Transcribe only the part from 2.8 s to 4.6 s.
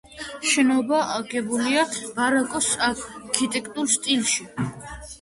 არქიტექტურულ სტილში.